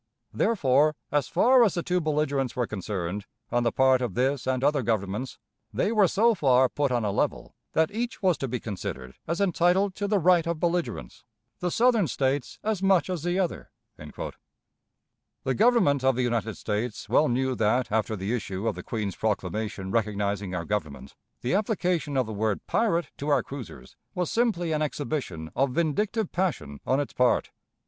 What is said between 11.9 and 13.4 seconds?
States as much as the